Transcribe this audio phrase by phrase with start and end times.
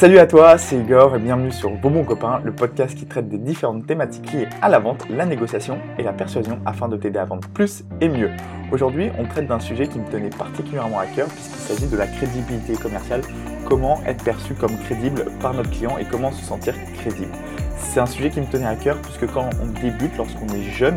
[0.00, 3.28] Salut à toi, c'est Igor et bienvenue sur Vos bons copains, le podcast qui traite
[3.28, 7.18] des différentes thématiques liées à la vente, la négociation et la persuasion afin de t'aider
[7.18, 8.30] à vendre plus et mieux.
[8.72, 12.06] Aujourd'hui, on traite d'un sujet qui me tenait particulièrement à cœur puisqu'il s'agit de la
[12.06, 13.20] crédibilité commerciale,
[13.66, 17.32] comment être perçu comme crédible par notre client et comment se sentir crédible.
[17.76, 20.96] C'est un sujet qui me tenait à cœur puisque quand on débute, lorsqu'on est jeune,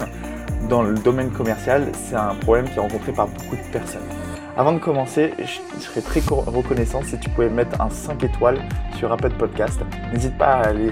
[0.69, 4.22] dans le domaine commercial, c'est un problème qui est rencontré par beaucoup de personnes.
[4.55, 8.59] Avant de commencer, je serais très reconnaissant si tu pouvais mettre un 5 étoiles
[8.97, 9.81] sur Apple Podcast.
[10.13, 10.91] N'hésite pas à aller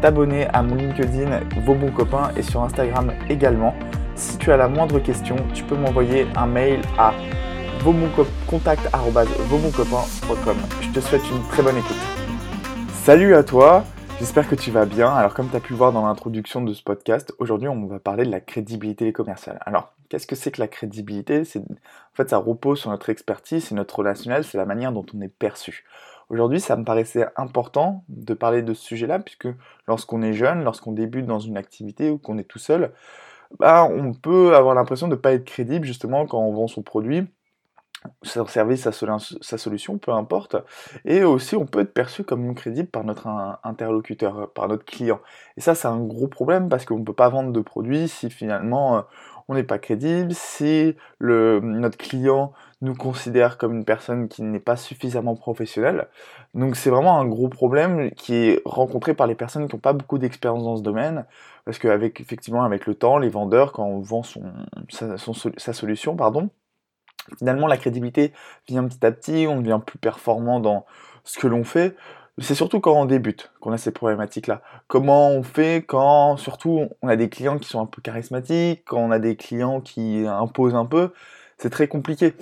[0.00, 3.76] t'abonner à mon LinkedIn, vos bons copains, et sur Instagram également.
[4.16, 7.14] Si tu as la moindre question, tu peux m'envoyer un mail à
[8.48, 10.56] contact.vosboncopains.com.
[10.80, 11.94] Je te souhaite une très bonne écoute.
[13.04, 13.84] Salut à toi
[14.18, 15.14] J'espère que tu vas bien.
[15.14, 18.24] Alors comme tu as pu voir dans l'introduction de ce podcast, aujourd'hui on va parler
[18.24, 19.60] de la crédibilité commerciale.
[19.64, 21.42] Alors qu'est-ce que c'est que la crédibilité?
[21.56, 25.20] En fait ça repose sur notre expertise, c'est notre relationnel, c'est la manière dont on
[25.20, 25.84] est perçu.
[26.28, 29.48] Aujourd'hui ça me paraissait important de parler de ce sujet-là puisque
[29.86, 32.92] lorsqu'on est jeune, lorsqu'on débute dans une activité ou qu'on est tout seul,
[33.58, 36.82] bah, on peut avoir l'impression de ne pas être crédible justement quand on vend son
[36.82, 37.26] produit
[38.22, 40.56] son service, sa, sa, solution, peu importe.
[41.04, 43.26] Et aussi, on peut être perçu comme crédible par notre
[43.64, 45.20] interlocuteur, par notre client.
[45.56, 48.30] Et ça, c'est un gros problème parce qu'on ne peut pas vendre de produits si
[48.30, 49.04] finalement
[49.48, 54.60] on n'est pas crédible, si le, notre client nous considère comme une personne qui n'est
[54.60, 56.08] pas suffisamment professionnelle.
[56.54, 59.94] Donc c'est vraiment un gros problème qui est rencontré par les personnes qui n'ont pas
[59.94, 61.24] beaucoup d'expérience dans ce domaine,
[61.64, 64.42] parce qu'avec effectivement avec le temps, les vendeurs, quand on vend son,
[64.90, 66.50] sa, sa solution, pardon,
[67.36, 68.32] Finalement, la crédibilité
[68.66, 70.86] vient petit à petit, on devient plus performant dans
[71.24, 71.94] ce que l'on fait.
[72.40, 74.62] C'est surtout quand on débute qu'on a ces problématiques-là.
[74.86, 78.98] Comment on fait quand, surtout, on a des clients qui sont un peu charismatiques, quand
[78.98, 81.12] on a des clients qui imposent un peu,
[81.58, 82.34] c'est très compliqué.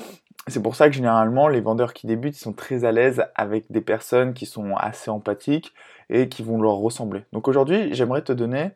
[0.49, 3.73] C'est pour ça que généralement, les vendeurs qui débutent, ils sont très à l'aise avec
[3.73, 5.73] des personnes qui sont assez empathiques
[6.11, 7.25] et qui vont leur ressembler.
[7.33, 8.73] Donc aujourd'hui, j'aimerais te donner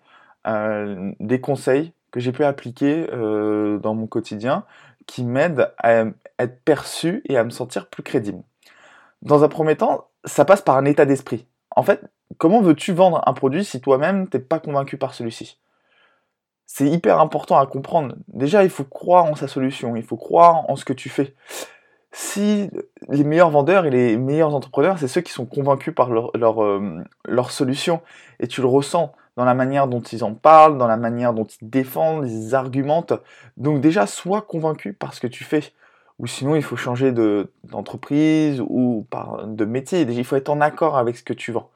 [0.47, 4.65] euh, des conseils que j'ai pu appliquer euh, dans mon quotidien
[5.07, 6.05] qui m'aide à
[6.39, 8.43] être perçu et à me sentir plus crédible.
[9.23, 11.47] Dans un premier temps, ça passe par un état d'esprit.
[11.77, 12.03] En fait,
[12.39, 15.59] comment veux-tu vendre un produit si toi-même t'es pas convaincu par celui-ci?
[16.67, 18.15] C'est hyper important à comprendre.
[18.29, 21.35] Déjà, il faut croire en sa solution, il faut croire en ce que tu fais.
[22.13, 22.71] Si
[23.09, 27.03] les meilleurs vendeurs et les meilleurs entrepreneurs, c'est ceux qui sont convaincus par leur, euh,
[27.49, 28.01] solution,
[28.41, 31.45] et tu le ressens, dans la manière dont ils en parlent, dans la manière dont
[31.45, 33.15] ils défendent, ils argumentent.
[33.57, 35.73] Donc déjà, sois convaincu par ce que tu fais.
[36.21, 37.13] Ou sinon, il faut changer
[37.65, 40.03] d'entreprise ou par, de métier.
[40.03, 41.71] Il faut être en accord avec ce que tu vends.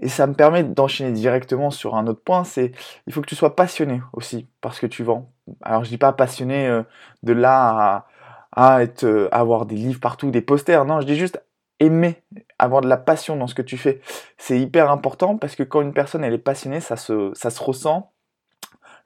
[0.00, 2.72] Et ça me permet d'enchaîner directement sur un autre point, c'est
[3.06, 5.30] il faut que tu sois passionné aussi par ce que tu vends.
[5.62, 6.82] Alors je dis pas passionné euh,
[7.22, 8.06] de là
[8.52, 10.86] à, à être, euh, avoir des livres partout, des posters.
[10.86, 11.40] Non, je dis juste
[11.80, 12.22] aimer,
[12.58, 14.00] avoir de la passion dans ce que tu fais.
[14.38, 17.62] C'est hyper important parce que quand une personne elle est passionnée, ça se, ça se
[17.62, 18.10] ressent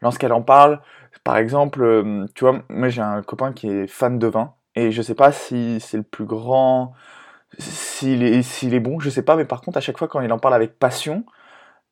[0.01, 0.81] lorsqu'elle en parle.
[1.25, 4.93] Par exemple, euh, tu vois, moi j'ai un copain qui est fan de vin et
[4.93, 6.93] je sais pas si c'est le plus grand,
[7.59, 10.39] s'il est, bon, je sais pas, mais par contre à chaque fois quand il en
[10.39, 11.25] parle avec passion,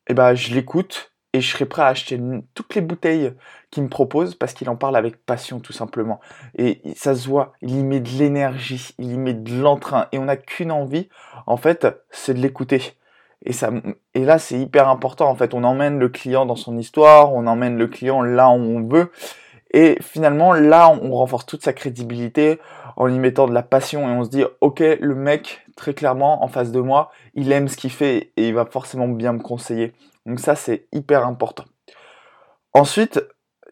[0.07, 2.19] eh ben je l'écoute et je serais prêt à acheter
[2.53, 3.33] toutes les bouteilles
[3.71, 6.19] qu'il me propose parce qu'il en parle avec passion tout simplement.
[6.55, 10.19] Et ça se voit, il y met de l'énergie, il y met de l'entrain et
[10.19, 11.09] on n'a qu'une envie,
[11.47, 12.93] en fait, c'est de l'écouter.
[13.45, 15.29] Et, là, c'est hyper important.
[15.29, 18.53] En fait, on emmène le client dans son histoire, on emmène le client là où
[18.53, 19.11] on veut.
[19.71, 22.59] Et finalement, là, on renforce toute sa crédibilité
[22.95, 26.43] en y mettant de la passion et on se dit, ok, le mec, très clairement,
[26.43, 29.39] en face de moi, il aime ce qu'il fait et il va forcément bien me
[29.39, 29.93] conseiller.
[30.25, 31.65] Donc ça, c'est hyper important.
[32.73, 33.23] Ensuite,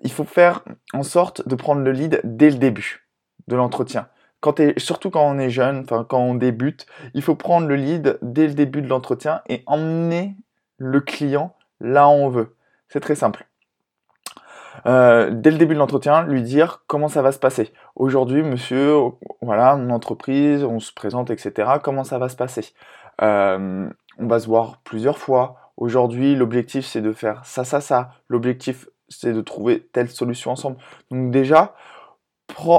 [0.04, 3.08] il faut faire en sorte de prendre le lead dès le début
[3.48, 4.08] de l'entretien.
[4.42, 8.48] Quand surtout quand on est jeune, quand on débute, il faut prendre le lead dès
[8.48, 10.36] le début de l'entretien et emmener
[10.78, 12.56] le client là où on veut.
[12.90, 13.46] C'est très simple.
[14.86, 17.72] Euh, dès le début de l'entretien, lui dire comment ça va se passer.
[17.96, 18.96] Aujourd'hui, monsieur,
[19.42, 21.74] voilà, mon entreprise, on se présente, etc.
[21.84, 22.66] Comment ça va se passer?
[23.22, 25.58] Euh, On va se voir plusieurs fois.
[25.78, 28.12] Aujourd'hui, l'objectif, c'est de faire ça, ça, ça.
[28.28, 30.78] L'objectif, c'est de trouver telle solution ensemble.
[31.12, 31.74] Donc déjà,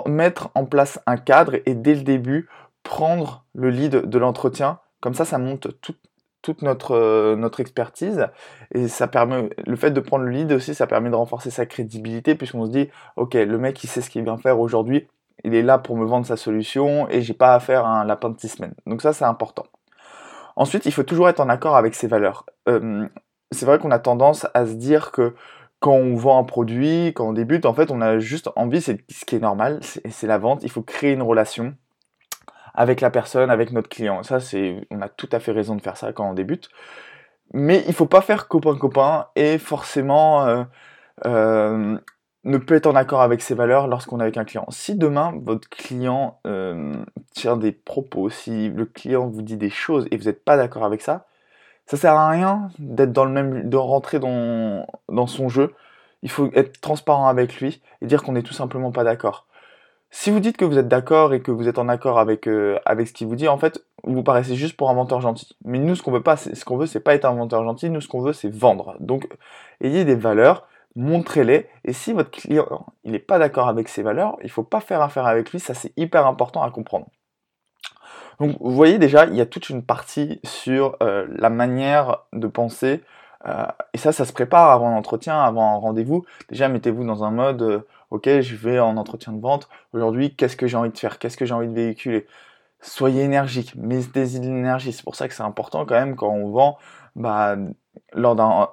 [0.07, 2.49] mettre en place un cadre et dès le début,
[2.83, 4.79] prendre le lead de l'entretien.
[5.01, 5.69] Comme ça, ça monte
[6.43, 8.27] toute notre, euh, notre expertise
[8.75, 11.67] et ça permet le fait de prendre le lead aussi ça permet de renforcer sa
[11.67, 15.07] crédibilité puisqu'on se dit ok le mec il sait ce qu'il vient faire aujourd'hui
[15.45, 18.31] il est là pour me vendre sa solution et j'ai pas à faire un lapin
[18.31, 19.67] de six semaines donc ça c'est important
[20.57, 22.47] Ensuite, il faut toujours être en accord avec ses valeurs.
[22.69, 23.07] Euh,
[23.51, 25.35] c'est vrai qu'on a tendance à se dire que
[25.83, 29.05] quand on vend un produit, quand on débute, en fait, on a juste envie, c'est
[29.11, 30.63] ce qui est normal, c'est la vente.
[30.63, 31.75] Il faut créer une relation
[32.73, 34.23] avec la personne, avec notre client.
[34.23, 36.69] Ça, c'est, on a tout à fait raison de faire ça quand on débute.
[37.53, 40.63] Mais il faut pas faire copain-copain et forcément euh,
[41.27, 41.99] euh,
[42.45, 44.67] ne peut être en accord avec ses valeurs lorsqu'on est avec un client.
[44.69, 46.95] Si demain votre client euh,
[47.35, 50.85] tient des propos, si le client vous dit des choses et vous n'êtes pas d'accord
[50.85, 51.27] avec ça,
[51.93, 55.75] ça sert à rien d'être dans le même, de rentrer dans, dans son jeu.
[56.23, 59.47] Il faut être transparent avec lui et dire qu'on n'est tout simplement pas d'accord.
[60.11, 62.79] Si vous dites que vous êtes d'accord et que vous êtes en accord avec, euh,
[62.87, 65.55] avec ce qu'il vous dit, en fait, vous paraissez juste pour un menteur gentil.
[65.67, 67.91] Mais nous, ce qu'on veut pas, ce qu'on veut, c'est pas être un menteur gentil.
[67.91, 68.97] Nous, ce qu'on veut, c'est vendre.
[68.99, 69.29] Donc,
[69.83, 70.67] ayez des valeurs,
[70.97, 71.69] montrez-les.
[71.85, 75.03] Et si votre client, il n'est pas d'accord avec ces valeurs, il faut pas faire
[75.03, 75.61] affaire avec lui.
[75.61, 77.09] Ça, c'est hyper important à comprendre.
[78.43, 82.49] Donc, vous voyez déjà, il y a toute une partie sur euh, la manière de
[82.49, 83.03] penser.
[83.47, 86.25] Euh, et ça, ça se prépare avant l'entretien, avant un rendez-vous.
[86.49, 90.67] Déjà, mettez-vous dans un mode ok, je vais en entretien de vente, aujourd'hui, qu'est-ce que
[90.67, 92.27] j'ai envie de faire, qu'est-ce que j'ai envie de véhiculer?
[92.83, 94.93] Soyez énergique, mettez de l'énergie.
[94.93, 96.79] C'est pour ça que c'est important quand même quand on vend,
[97.17, 97.57] bah,
[98.13, 98.69] lors d'un,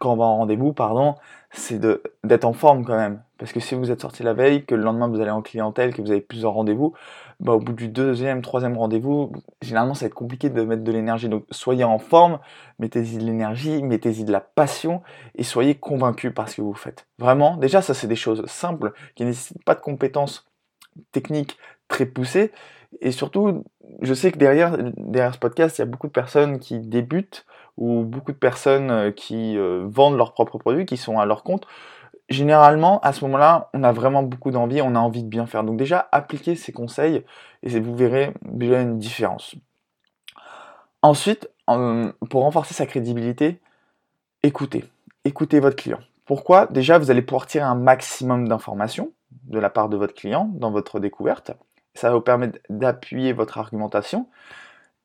[0.00, 1.14] quand on va en rendez-vous, pardon,
[1.50, 1.80] c'est
[2.24, 3.22] d'être en forme quand même.
[3.38, 5.94] Parce que si vous êtes sorti la veille, que le lendemain vous allez en clientèle,
[5.94, 6.94] que vous avez plusieurs rendez-vous,
[7.42, 10.92] bah, au bout du deuxième, troisième rendez-vous, généralement ça va être compliqué de mettre de
[10.92, 11.28] l'énergie.
[11.28, 12.38] Donc soyez en forme,
[12.78, 15.02] mettez-y de l'énergie, mettez-y de la passion
[15.34, 17.08] et soyez convaincus par ce que vous faites.
[17.18, 20.46] Vraiment, déjà ça c'est des choses simples qui ne nécessitent pas de compétences
[21.10, 21.58] techniques
[21.88, 22.52] très poussées.
[23.00, 23.64] Et surtout,
[24.02, 27.44] je sais que derrière, derrière ce podcast, il y a beaucoup de personnes qui débutent
[27.76, 31.42] ou beaucoup de personnes euh, qui euh, vendent leurs propres produits, qui sont à leur
[31.42, 31.66] compte
[32.28, 35.64] généralement, à ce moment-là, on a vraiment beaucoup d'envie, on a envie de bien faire.
[35.64, 37.24] Donc déjà, appliquez ces conseils
[37.62, 39.54] et vous verrez déjà une différence.
[41.02, 43.60] Ensuite, pour renforcer sa crédibilité,
[44.42, 44.84] écoutez.
[45.24, 46.00] Écoutez votre client.
[46.24, 46.66] Pourquoi?
[46.66, 49.12] Déjà, vous allez pouvoir tirer un maximum d'informations
[49.44, 51.52] de la part de votre client dans votre découverte.
[51.94, 54.26] Ça va vous permettre d'appuyer votre argumentation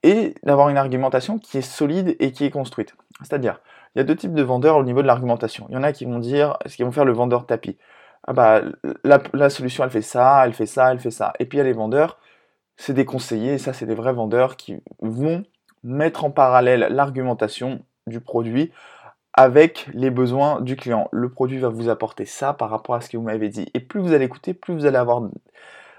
[0.03, 2.95] et d'avoir une argumentation qui est solide et qui est construite.
[3.21, 3.59] C'est-à-dire,
[3.95, 5.65] il y a deux types de vendeurs au niveau de l'argumentation.
[5.69, 7.77] Il y en a qui vont dire, ce qui vont faire le vendeur tapis.
[8.27, 8.61] Ah bah,
[9.03, 11.33] la, solution, elle fait ça, elle fait ça, elle fait ça.
[11.39, 12.19] Et puis il y a les vendeurs,
[12.75, 15.43] c'est des conseillers, ça, c'est des vrais vendeurs qui vont
[15.83, 18.71] mettre en parallèle l'argumentation du produit
[19.33, 21.07] avec les besoins du client.
[21.11, 23.67] Le produit va vous apporter ça par rapport à ce que vous m'avez dit.
[23.73, 25.21] Et plus vous allez écouter, plus vous allez avoir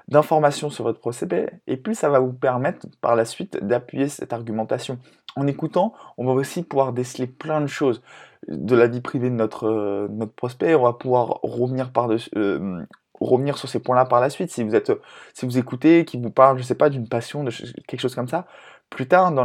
[0.09, 4.33] d'informations sur votre procédé, et plus ça va vous permettre par la suite d'appuyer cette
[4.33, 4.99] argumentation.
[5.39, 8.03] En écoutant, on va aussi pouvoir déceler plein de choses
[8.49, 12.85] de la vie privée de notre, euh, prospect, on va pouvoir euh,
[13.21, 14.51] revenir sur ces points-là par la suite.
[14.51, 17.53] Si vous écoutez, qui vous parle, je sais pas, d'une passion, de
[17.87, 18.47] quelque chose comme ça,
[18.91, 19.45] plus tard dans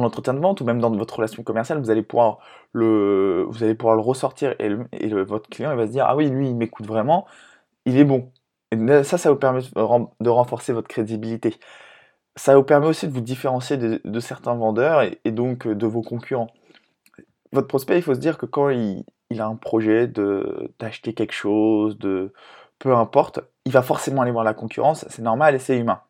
[0.00, 2.38] l'entretien de vente ou même dans votre relation commerciale, vous allez pouvoir
[2.72, 7.26] le, ressortir et, votre client va se dire ah oui lui il m'écoute vraiment,
[7.86, 8.30] il est bon.
[9.04, 11.54] Ça, ça vous permet de renforcer votre crédibilité.
[12.36, 16.02] Ça vous permet aussi de vous différencier de, certains vendeurs et, donc euh, de vos
[16.02, 16.50] concurrents.
[17.52, 19.04] Votre prospect, il faut se dire que quand il,
[19.38, 22.32] a un projet d'acheter quelque chose, de
[22.78, 26.02] peu importe, il va forcément aller voir la concurrence, c'est normal et c'est humain.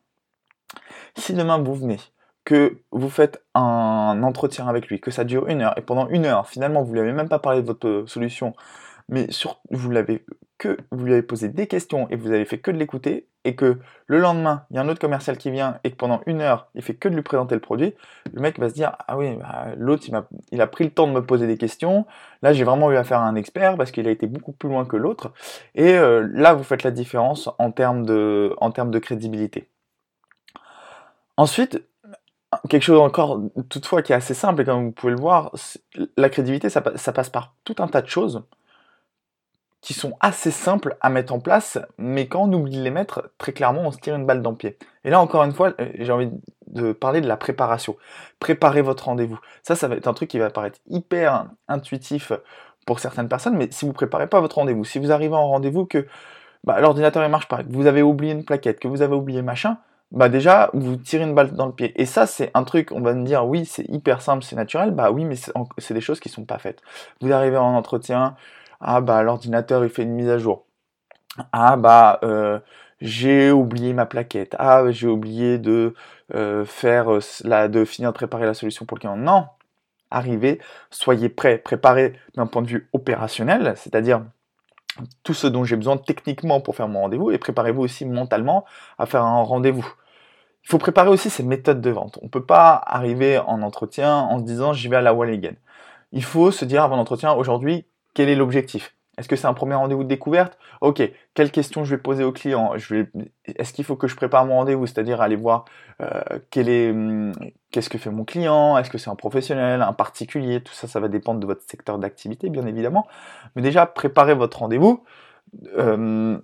[1.15, 1.97] Si demain vous venez,
[2.43, 6.25] que vous faites un entretien avec lui, que ça dure une heure, et pendant une
[6.25, 8.53] heure, finalement, vous ne lui avez même pas parlé de votre solution,
[9.09, 10.25] mais sur, vous l'avez
[10.57, 13.55] que vous lui avez posé des questions et vous avez fait que de l'écouter, et
[13.55, 16.41] que le lendemain, il y a un autre commercial qui vient et que pendant une
[16.41, 17.93] heure, il fait que de lui présenter le produit,
[18.33, 20.05] le mec va se dire Ah oui, bah, l'autre,
[20.51, 22.05] il, a pris le temps de me poser des questions.
[22.41, 24.85] Là, j'ai vraiment eu affaire à un expert parce qu'il a été beaucoup plus loin
[24.85, 25.31] que l'autre.
[25.75, 29.69] Et euh, là, vous faites la différence en termes de, en termes de crédibilité.
[31.37, 31.81] Ensuite,
[32.69, 33.39] quelque chose encore,
[33.69, 35.53] toutefois, qui est assez simple, et comme vous pouvez le voir,
[36.17, 38.43] la crédibilité, ça passe par tout un tas de choses
[39.81, 43.31] qui sont assez simples à mettre en place, mais quand on oublie de les mettre,
[43.37, 44.77] très clairement, on se tire une balle dans le pied.
[45.03, 46.29] Et là, encore une fois, euh, j'ai envie
[46.67, 47.95] de parler de la préparation.
[48.39, 49.39] Préparez votre rendez-vous.
[49.63, 52.31] Ça, ça va être un truc qui va paraître hyper intuitif
[52.85, 55.85] pour certaines personnes, mais si vous préparez pas votre rendez-vous, si vous arrivez en rendez-vous
[55.85, 56.07] que
[56.63, 59.41] bah, l'ordinateur ne marche pas, que vous avez oublié une plaquette, que vous avez oublié
[59.41, 59.77] machin,
[60.11, 61.99] bah déjà, vous tirez une balle dans le pied.
[62.01, 64.91] Et ça, c'est un truc, on va me dire, oui, c'est hyper simple, c'est naturel.
[64.91, 65.35] Bah oui, mais
[65.77, 66.81] c'est des choses qui sont pas faites.
[67.19, 68.35] Vous arrivez en entretien,
[68.79, 70.65] ah bah l'ordinateur il fait une mise à jour.
[71.51, 72.59] Ah bah euh,
[73.01, 74.55] j'ai oublié ma plaquette.
[74.59, 75.93] Ah j'ai oublié de
[76.33, 79.17] euh, faire euh, la, de finir de préparer la solution pour le client.
[79.17, 79.47] Non,
[80.11, 80.59] arrivez,
[80.91, 84.23] soyez prêts, préparez d'un point de vue opérationnel, c'est-à-dire
[85.23, 88.65] tout ce dont j'ai besoin techniquement pour faire mon rendez-vous et préparez-vous aussi mentalement
[88.97, 89.87] à faire un rendez-vous.
[90.63, 92.19] Il faut préparer aussi ces méthodes de vente.
[92.21, 95.39] On ne peut pas arriver en entretien en se disant j'y vais à la wall.
[96.11, 98.95] Il faut se dire avant l'entretien aujourd'hui quel est l'objectif?
[99.17, 100.59] Est-ce que c'est un premier rendez-vous de découverte?
[100.79, 101.01] Ok,
[101.33, 102.73] quelles questions je vais poser au client?
[102.75, 104.85] Est-ce qu'il faut que je prépare mon rendez-vous?
[104.85, 105.65] C'est-à-dire aller voir
[106.01, 107.33] euh, hum,
[107.71, 108.77] qu'est-ce que fait mon client?
[108.77, 110.61] Est-ce que c'est un professionnel, un particulier?
[110.61, 113.07] Tout ça, ça va dépendre de votre secteur d'activité, bien évidemment.
[113.55, 115.03] Mais déjà, préparez votre rendez-vous
[115.77, 116.37] euh,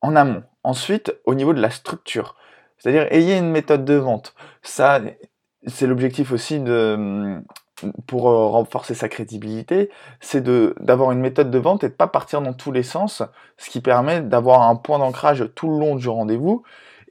[0.00, 0.42] en amont.
[0.64, 2.34] Ensuite, au niveau de la structure.
[2.78, 4.34] C'est-à-dire, ayez une méthode de vente.
[4.62, 5.00] Ça,
[5.68, 7.44] c'est l'objectif aussi de, hum,
[8.06, 9.90] pour euh, renforcer sa crédibilité,
[10.20, 10.42] c'est
[10.80, 13.22] d'avoir une méthode de vente et de pas partir dans tous les sens,
[13.58, 16.62] ce qui permet d'avoir un point d'ancrage tout le long du rendez-vous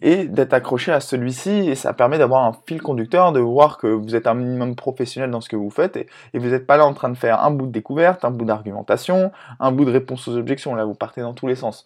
[0.02, 3.88] et d'être accroché à celui-ci et ça permet d'avoir un fil conducteur, de voir que
[3.88, 6.86] vous êtes un minimum professionnel dans ce que vous faites et, vous n'êtes pas là
[6.86, 10.28] en train de faire un bout de découverte, un bout d'argumentation, un bout de réponse
[10.28, 11.86] aux objections, là vous partez dans tous les sens.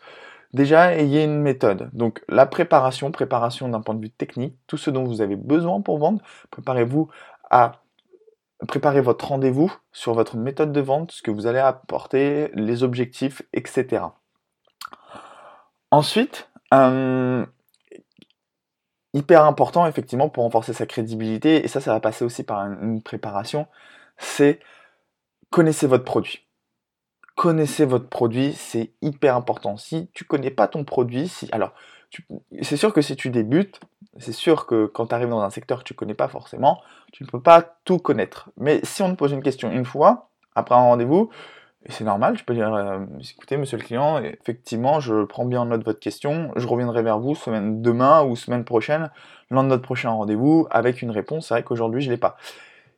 [0.52, 1.92] Déjà, ayez une méthode.
[1.94, 5.80] Donc la préparation, préparation d'un point de vue technique, tout ce dont vous avez besoin
[5.82, 7.10] pour vendre, préparez-vous
[7.52, 7.74] à
[8.68, 13.42] préparez votre rendez-vous sur votre méthode de vente, ce que vous allez apporter, les objectifs,
[13.54, 14.04] etc.
[15.92, 17.46] Ensuite, euh,
[19.14, 23.02] hyper important effectivement pour renforcer sa crédibilité, et ça, ça va passer aussi par une
[23.02, 23.68] préparation,
[24.18, 24.60] c'est
[25.50, 26.46] connaissez votre produit.
[27.36, 29.78] Connaissez votre produit, c'est hyper important.
[29.78, 31.74] Si tu connais pas ton produit, si alors
[32.62, 33.80] c'est sûr que si tu débutes,
[34.18, 37.24] c'est sûr que quand tu arrives dans un secteur que tu connais pas forcément, tu
[37.24, 38.50] ne peux pas tout connaître.
[38.58, 41.30] Mais si on te pose une question une fois, après un rendez-vous,
[41.88, 43.00] c'est normal, tu peux dire euh,
[43.32, 47.20] écoutez, monsieur le client, effectivement, je prends bien en note votre question, je reviendrai vers
[47.20, 49.12] vous semaine demain ou semaine prochaine,
[49.50, 51.48] lors de notre prochain rendez-vous, avec une réponse.
[51.48, 52.36] C'est vrai qu'aujourd'hui, je l'ai pas.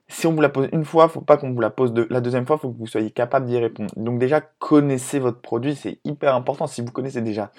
[0.08, 2.46] Si on vous la pose une fois, faut pas qu'on vous la pose la deuxième
[2.46, 3.92] fois, il faut que vous soyez capable d'y répondre.
[3.96, 6.68] Donc déjà, connaissez votre produit, c'est hyper important.
[6.68, 7.52] Si vous connaissez déjà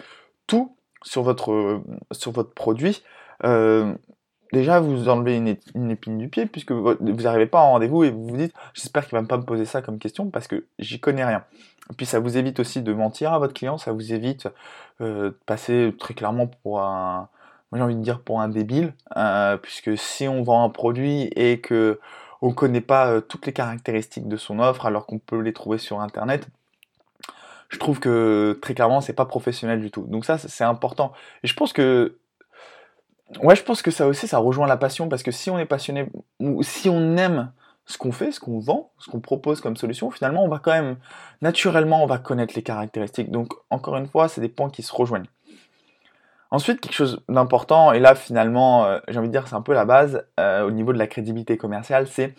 [0.47, 1.83] tout sur votre,
[2.13, 3.03] sur votre produit,
[3.45, 3.95] euh,
[4.53, 8.29] déjà vous enlevez une, épine du pied puisque vous n'arrivez pas en rendez-vous et vous
[8.29, 11.25] vous dites j'espère qu'il va pas me poser ça comme question parce que j'y connais
[11.25, 11.45] rien.
[11.91, 14.49] Et puis ça vous évite aussi de mentir à votre client, ça vous évite
[15.01, 17.29] euh, de passer très clairement pour un,
[17.73, 21.61] j'ai envie de dire pour un débile, euh, puisque si on vend un produit et
[21.61, 21.99] que
[22.45, 26.01] on connaît pas toutes les caractéristiques de son offre alors qu'on peut les trouver sur
[26.01, 26.49] internet,
[27.73, 30.03] je trouve que très clairement c'est pas professionnel du tout.
[30.03, 31.13] Donc ça c'est important.
[31.43, 32.19] Et je pense que
[33.41, 35.67] ouais, je pense que ça aussi, ça rejoint la passion, parce que si on est
[35.67, 36.07] passionné,
[36.41, 37.53] ou si on aime
[37.87, 40.73] ce qu'on fait, ce qu'on vend, ce qu'on propose comme solution, finalement, on va quand
[40.73, 40.97] même,
[41.41, 43.31] naturellement, on va connaître les caractéristiques.
[43.31, 45.29] Donc, encore une fois, c'est des points qui se rejoignent.
[46.51, 49.73] Ensuite, quelque chose d'important, et là, finalement, euh, j'ai envie de dire, c'est un peu
[49.73, 52.35] la base euh, au niveau de la crédibilité commerciale, c'est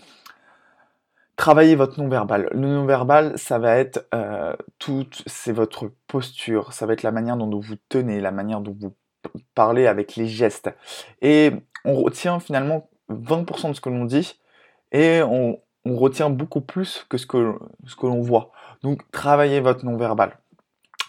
[1.44, 2.48] travailler votre non-verbal.
[2.54, 7.36] Le non-verbal, ça va être euh, tout, c'est votre posture, ça va être la manière
[7.36, 8.94] dont vous tenez, la manière dont vous
[9.54, 10.74] parler avec les gestes.
[11.22, 11.52] Et
[11.84, 14.40] on retient finalement 20% de ce que l'on dit
[14.94, 18.52] et on, retient beaucoup plus que ce que, ce que l'on voit.
[18.82, 20.40] Donc travaillez votre non-verbal.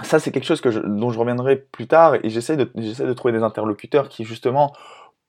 [0.02, 3.44] Ça, c'est quelque chose dont je reviendrai plus tard et j'essaie de, de trouver des
[3.44, 4.72] interlocuteurs qui justement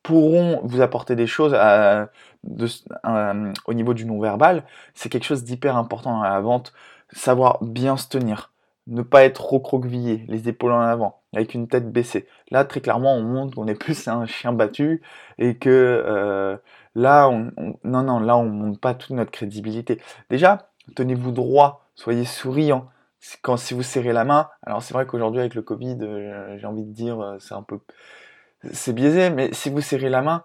[0.05, 1.55] pourront vous apporter des choses
[2.43, 4.63] au niveau du non-verbal.
[4.93, 6.73] C'est quelque chose d'hyper important dans la vente.
[7.11, 8.51] Savoir bien se tenir
[8.87, 12.27] ne pas être recroquevillé, les épaules en avant, avec une tête baissée.
[12.51, 15.01] Là, très clairement, on montre qu'on est plus un chien battu
[15.39, 15.69] et que
[16.05, 16.57] euh,
[16.93, 17.51] là, on,
[17.83, 19.99] non, non, là, on montre pas toute notre crédibilité.
[20.29, 22.87] Déjà, tenez-vous droit, soyez souriant.
[23.41, 26.67] Quand si vous serrez la main, alors c'est vrai qu'aujourd'hui avec le Covid, euh, j'ai
[26.67, 27.79] envie de dire, euh, c'est un peu,
[28.71, 30.43] c'est biaisé, mais si vous serrez la main,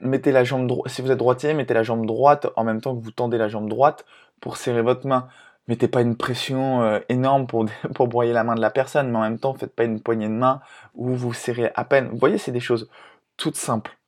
[0.00, 0.90] mettez la jambe droite.
[0.90, 3.48] Si vous êtes droitier, mettez la jambe droite en même temps que vous tendez la
[3.48, 4.04] jambe droite
[4.40, 5.28] pour serrer votre main
[5.68, 9.18] mettez pas une pression euh, énorme pour, pour broyer la main de la personne, mais
[9.18, 10.60] en même temps, faites pas une poignée de main
[10.94, 12.08] où vous serrez à peine.
[12.08, 12.88] Vous voyez, c'est des choses
[13.36, 13.98] toutes simples.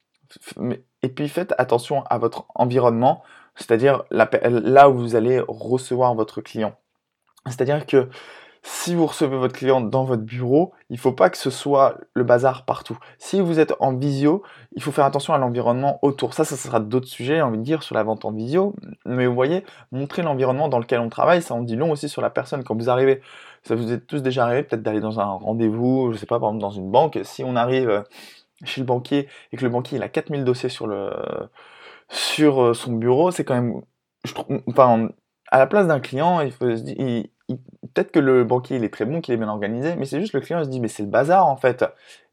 [1.03, 3.23] Et puis faites attention à votre environnement,
[3.57, 6.77] c'est-à-dire là où vous allez recevoir votre client.
[7.47, 8.09] C'est-à-dire que
[8.63, 11.99] si vous recevez votre client dans votre bureau, il ne faut pas que ce soit
[12.15, 12.99] le bazar partout.
[13.19, 16.35] Si vous êtes en visio, il faut faire attention à l'environnement autour.
[16.35, 18.75] Ça, ça sera d'autres sujets, j'ai envie de dire, sur la vente en visio.
[19.05, 22.23] Mais vous voyez, montrer l'environnement dans lequel on travaille, ça en dit long aussi sur
[22.23, 22.65] la personne.
[22.65, 23.21] Quand vous arrivez,
[23.63, 26.49] ça vous est tous déjà arrivé peut-être d'aller dans un rendez-vous, je sais pas, par
[26.49, 27.19] exemple dans une banque.
[27.25, 28.03] Si on arrive euh,
[28.65, 31.11] chez le banquier et que le banquier il a 4000 dossiers sur, le,
[32.09, 33.83] sur euh, son bureau, c'est quand même...
[34.25, 34.35] Je
[34.67, 35.09] enfin,
[35.51, 37.25] à la place d'un client, il faut se dire
[37.99, 40.33] peut-être que le banquier il est très bon, qu'il est bien organisé, mais c'est juste
[40.33, 41.85] le client se dit mais c'est le bazar en fait,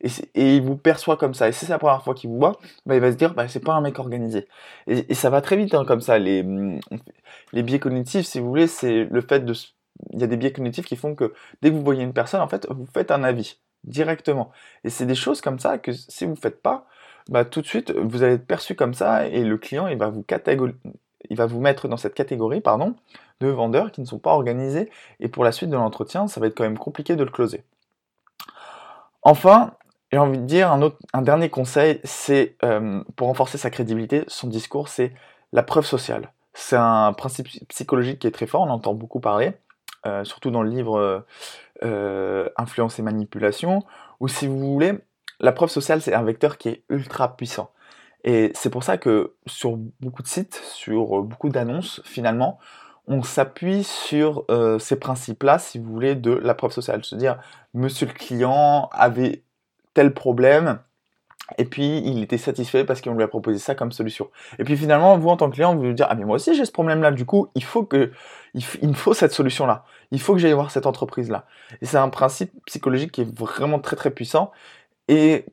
[0.02, 1.48] et, il vous perçoit comme ça.
[1.48, 3.48] Et si c'est la première fois qu'il vous voit, bah, il va se dire bah
[3.48, 4.48] c'est pas un mec organisé.
[4.88, 6.20] Et, ça va très vite hein, comme ça.
[6.20, 6.44] Les,
[7.54, 9.54] biais cognitifs, si vous voulez, c'est le fait de
[10.14, 12.42] il y a des biais cognitifs qui font que dès que vous voyez une personne,
[12.42, 14.52] en fait, vous faites un avis directement.
[14.84, 16.86] Et c'est des choses comme ça que si vous ne faites pas,
[17.30, 20.10] bah, tout de suite, vous allez être perçu comme ça et le client, il va
[20.10, 20.24] vous,
[21.30, 22.96] il va vous mettre dans cette catégorie pardon,
[23.42, 24.90] de vendeurs qui ne sont pas organisés
[25.20, 27.64] et pour la suite de l'entretien, ça va être quand même compliqué de le closer.
[29.22, 29.74] Enfin,
[30.12, 34.88] j'ai envie de dire un, dernier conseil, c'est euh, pour renforcer sa crédibilité, son discours,
[34.88, 35.14] c'est
[35.52, 36.32] la preuve sociale.
[36.54, 39.54] C'est un principe psychologique qui est très fort, on entend beaucoup parler,
[40.06, 41.26] euh, surtout dans le livre
[41.84, 43.84] euh, Influence et manipulation,
[44.20, 44.94] où si vous voulez,
[45.40, 47.72] la preuve sociale, c'est un vecteur qui est ultra puissant.
[48.24, 52.58] Et c'est pour ça que sur beaucoup de sites, sur beaucoup d'annonces, finalement,
[53.08, 54.46] on s'appuie sur
[54.80, 57.04] ces principes-là, si vous voulez, de la preuve sociale.
[57.04, 57.38] Se dire,
[57.74, 59.44] monsieur le client avait
[59.94, 60.80] tel problème,
[61.60, 64.32] et puis il était satisfait parce qu'on lui a proposé ça comme solution.
[64.58, 66.56] Et puis finalement, vous en tant que client, vous vous dire ah mais moi aussi
[66.56, 67.12] j'ai ce problème-là.
[67.12, 69.86] Du coup, il faut me faut cette solution-là.
[70.10, 71.46] Il faut que j'aille voir cette entreprise-là.
[71.82, 74.52] Et c'est un principe psychologique qui est vraiment très très puissant
[75.08, 75.46] et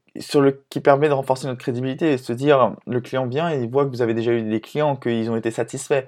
[0.70, 3.90] qui permet de renforcer notre crédibilité et se dire le client vient il voit que
[3.90, 6.04] vous avez déjà eu des clients qu'ils ont été satisfaits.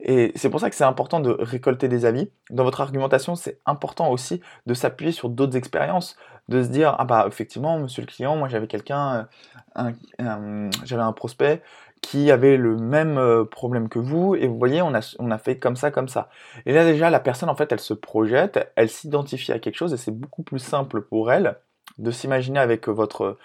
[0.00, 2.30] Et c'est pour ça que c'est important de récolter des avis.
[2.50, 6.16] Dans votre argumentation, c'est important aussi de s'appuyer sur d'autres expériences,
[6.48, 9.28] de se dire ah bah effectivement monsieur le client moi j'avais quelqu'un
[9.76, 11.62] euh, j'avais un prospect
[12.00, 15.38] qui avait le même euh, problème que vous et vous voyez on a on a
[15.38, 16.30] fait comme ça comme ça
[16.64, 19.92] et là déjà la personne en fait elle se projette elle s'identifie à quelque chose
[19.92, 21.56] et c'est beaucoup plus simple pour elle
[21.98, 23.36] de s'imaginer avec votre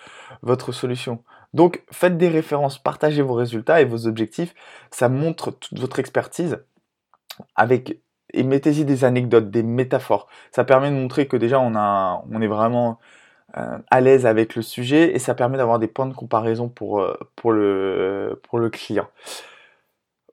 [0.42, 4.54] votre solution donc faites des références partagez vos résultats et vos objectifs
[4.92, 6.60] ça montre toute votre expertise
[7.56, 8.00] avec
[8.34, 10.28] et mettez-y des anecdotes, des métaphores.
[10.52, 13.00] Ça permet de montrer que déjà on, est vraiment
[13.58, 17.16] euh, à l'aise avec le sujet et ça permet d'avoir des points de comparaison euh,
[17.36, 19.08] pour le client.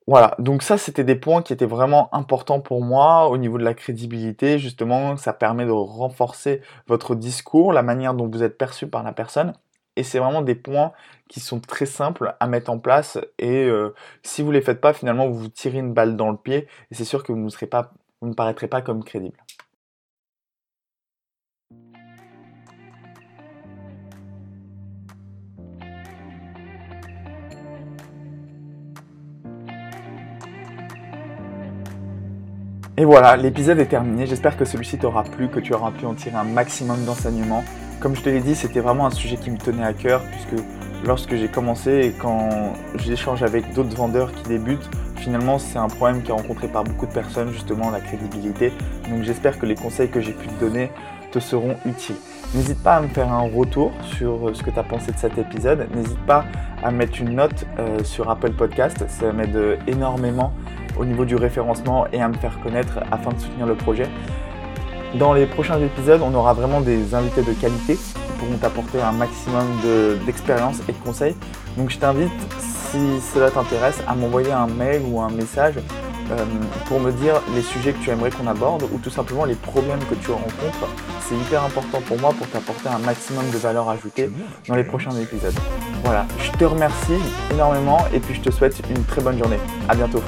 [0.07, 3.65] Voilà, donc ça c'était des points qui étaient vraiment importants pour moi au niveau de
[3.65, 4.59] la crédibilité.
[4.59, 9.13] Justement, ça permet de renforcer votre discours, la manière dont vous êtes perçu par la
[9.13, 9.53] personne.
[9.97, 10.93] Et c'est vraiment des points
[11.29, 13.19] qui sont très simples à mettre en place.
[13.39, 16.31] Et euh, si vous ne les faites pas, finalement, vous vous tirez une balle dans
[16.31, 16.69] le pied.
[16.91, 19.37] Et c'est sûr que vous ne, serez pas, vous ne paraîtrez pas comme crédible.
[33.01, 34.27] Et voilà, l'épisode est terminé.
[34.27, 37.65] J'espère que celui-ci t'aura plu, que tu auras pu en tirer un maximum d'enseignements.
[38.01, 40.65] Comme je te l'ai dit, c'était vraiment un sujet qui me tenait à cœur, puisque
[41.05, 46.23] lorsque j'ai commencé et quand j'échange avec d'autres vendeurs qui débutent, finalement c'est un problème
[46.23, 48.73] qui est rencontré par beaucoup de personnes, justement la crédibilité.
[49.11, 50.91] Donc j'espère que les conseils que j'ai pu te donner
[51.31, 52.17] te seront utiles.
[52.55, 55.37] N'hésite pas à me faire un retour sur ce que tu as pensé de cet
[55.37, 55.87] épisode.
[55.95, 56.47] N'hésite pas
[56.83, 59.05] à mettre une note euh, sur Apple Podcast.
[59.09, 60.55] Ça m'aide énormément
[60.99, 64.09] au niveau du référencement et à me faire connaître afin de soutenir le projet.
[65.15, 69.13] Dans les prochains épisodes, on aura vraiment des invités de qualité qui pourront t'apporter un
[69.13, 69.67] maximum
[70.25, 71.35] d'expérience et de conseils.
[71.77, 75.75] Donc je t'invite, si cela t'intéresse, à m'envoyer un mail ou un message
[76.31, 76.45] euh,
[76.87, 79.99] pour me dire les sujets que tu aimerais qu'on aborde ou tout simplement les problèmes
[80.09, 80.87] que tu rencontres.
[81.23, 84.31] C'est hyper important pour moi pour t'apporter un maximum de valeur ajoutée
[84.69, 85.55] dans les prochains épisodes.
[86.05, 87.19] Voilà, je te remercie
[87.53, 89.59] énormément et puis je te souhaite une très bonne journée.
[89.89, 90.23] À bientôt.